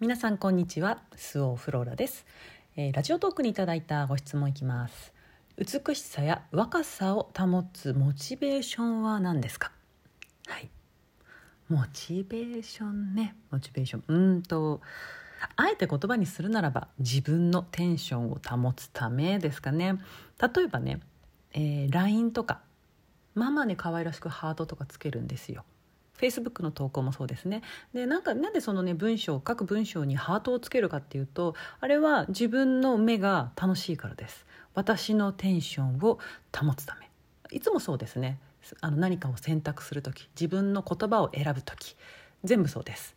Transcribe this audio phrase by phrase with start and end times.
[0.00, 1.02] 皆さんこんにちは。
[1.16, 2.24] スオフローラです、
[2.76, 5.12] えーラジオトークにいただいたご質問いきます。
[5.56, 9.72] 美しさや若さを保つモチベーションは何ですか？
[10.46, 10.70] はい。
[11.68, 13.34] モチベーションね。
[13.50, 14.04] モチベーション。
[14.06, 14.80] うんと
[15.56, 19.98] あえて言葉にするならば自分のテンションを保つためですかね。
[20.40, 21.00] 例えばね、
[21.54, 22.60] えー LINE とか
[23.34, 25.64] ママに可愛らしくハートとかつけるんですよ。
[26.18, 27.62] Facebook の投稿もそうですね。
[27.94, 34.46] でなんかなんでそのね文章各文章にハートをつけるかっていうとあれは自分の目が楽しいからです。
[34.74, 36.18] 私のテンションを
[36.56, 37.08] 保つため。
[37.50, 38.38] いつもそうですね。
[38.80, 41.96] あの何かを選択する時自分の言葉を選ぶ時
[42.44, 43.16] 全部そうです。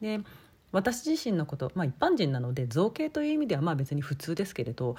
[0.00, 0.20] で
[0.72, 4.96] 私自身のこと、まあ、一般人なので造形という意味ではまあ別に普通ですけれど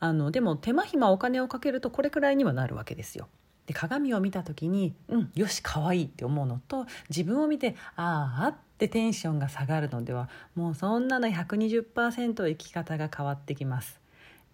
[0.00, 3.28] あのでも手間暇お金をかけるとこれくらいにはなるわけですよ。
[3.72, 5.32] で鏡を見た時に「うん。
[5.34, 14.00] よし可愛いって思うのと自分を見て「ああ」ってテンションが下がるのではもうそんなの120%生き方が変わってきます。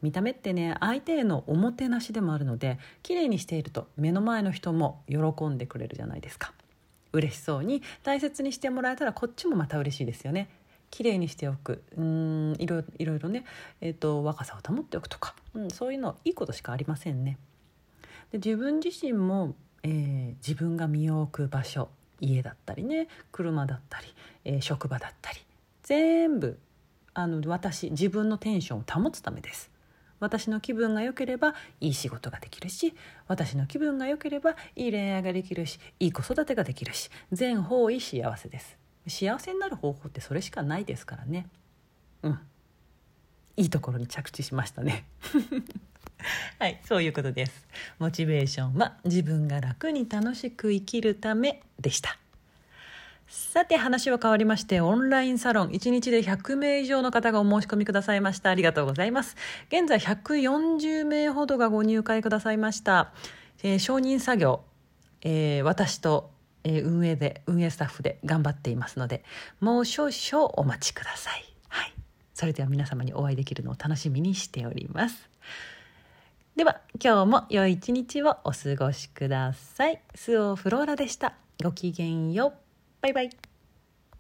[0.00, 6.53] 見た目ってね相手へのおもてなしでもあるので綺麗にしていると目の前の人も喜んでくれるじゃないですか。
[7.12, 10.48] 嬉しそうに大切にしてもらえたらこっちもまた嬉しいですよね。
[10.91, 11.82] 綺麗にしておく。
[11.97, 13.44] うーんいろいろいろね、
[13.80, 17.38] えー、と若さを保っておくとか、うん、そういうのいいことしかありませんね
[18.33, 21.89] で自分自身も、えー自分が身を置く場所
[22.21, 24.07] 家だったりね車だったり、
[24.45, 25.39] えー職場だったり
[25.83, 26.59] 全部
[27.15, 29.71] あの私自分のテンションを保つためです。
[30.21, 32.93] 私の気分が良ければいい仕事ができるし
[33.29, 38.77] 私の気分が良ければいい恋愛ができるしいい子育てができるし全方位幸せです。
[39.06, 41.47] 幸せになる方法ってそれしかないですからね。
[42.23, 42.39] うん。
[43.56, 45.05] いいところに着地しましたね。
[46.58, 47.66] はいそういうことです。
[47.98, 52.19] モチベーションは自分が楽に楽しく生きるためでした。
[53.28, 58.48] さて話は変わりましてオンラインサロン1日で100名以上の方がお申し込みくださいました。
[58.50, 59.36] ありがとうございます。
[59.69, 63.12] 現在140名ほどがご入会くださいました、
[63.62, 64.64] えー承認作業、
[65.20, 66.31] えー私と、
[66.64, 69.22] えー運営で運営スタッフで頑張っていますので
[69.60, 71.44] もう少々お待ちください。
[71.69, 71.93] はい。
[72.32, 75.28] それでは皆様にお会いできるのを楽しみにしております。
[76.58, 80.02] では今日も良い一日をお過ごしください。
[80.16, 81.34] スオフローラでした。
[81.62, 82.52] ごきげんよう。
[83.00, 83.30] バイバイ。